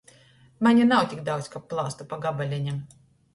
Mane 0.67 0.87
nav 0.91 1.05
tik 1.11 1.21
daudz, 1.27 1.51
kab 1.57 1.67
plāstu 1.75 2.09
pa 2.15 2.21
gabaleņam. 2.25 2.83